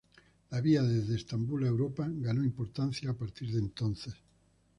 La 0.49 0.61
vía 0.61 0.81
desde 0.81 1.15
Estambul 1.15 1.63
a 1.65 1.67
Europa 1.67 2.07
ganó 2.11 2.43
importancia 2.43 3.11
a 3.11 3.13
partir 3.13 3.51
de 3.51 3.59
entonces. 3.59 4.15